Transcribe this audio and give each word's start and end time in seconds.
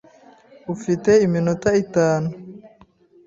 Ufite 0.73 1.11
iminota 1.25 1.67
itanu. 1.83 2.29